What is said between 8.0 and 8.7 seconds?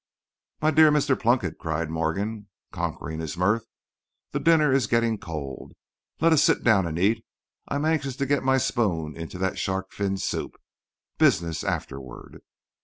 to get my